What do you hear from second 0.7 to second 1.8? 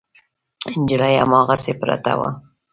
نجلۍ هماغسې